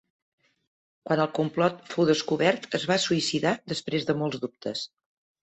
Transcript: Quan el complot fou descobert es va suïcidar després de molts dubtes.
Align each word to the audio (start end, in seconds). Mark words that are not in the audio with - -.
Quan 1.09 1.21
el 1.25 1.29
complot 1.39 1.83
fou 1.91 2.07
descobert 2.11 2.67
es 2.79 2.87
va 2.93 2.99
suïcidar 3.05 3.53
després 3.75 4.09
de 4.09 4.19
molts 4.25 4.43
dubtes. 4.49 4.85